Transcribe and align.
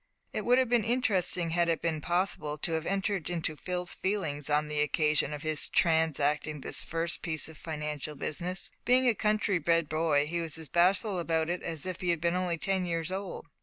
It 0.33 0.45
would 0.45 0.57
have 0.57 0.67
been 0.67 0.83
interesting, 0.83 1.51
had 1.51 1.69
it 1.69 1.79
been 1.79 2.01
possible, 2.01 2.57
to 2.57 2.71
have 2.71 2.87
entered 2.87 3.29
into 3.29 3.55
Phil's 3.55 3.93
feelings 3.93 4.49
on 4.49 4.67
the 4.67 4.79
occasion 4.81 5.31
of 5.31 5.43
his 5.43 5.69
transacting 5.69 6.61
this 6.61 6.83
first 6.83 7.21
piece 7.21 7.47
of 7.47 7.55
financial 7.55 8.15
business. 8.15 8.71
Being 8.83 9.07
a 9.07 9.13
country 9.13 9.59
bred 9.59 9.87
boy, 9.87 10.25
he 10.25 10.41
was 10.41 10.57
as 10.57 10.69
bashful 10.69 11.19
about 11.19 11.49
it 11.51 11.61
as 11.61 11.85
if 11.85 12.01
he 12.01 12.09
had 12.09 12.19
been 12.19 12.35
only 12.35 12.57
ten 12.57 12.87
years 12.87 13.11
old. 13.11 13.45